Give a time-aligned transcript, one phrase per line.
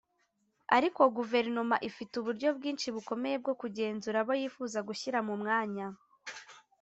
[0.77, 5.87] ariko guverinoma ifite uburyo bwinshi bukomeye bwo kugenzura abo yifuza gushyira mu mwanya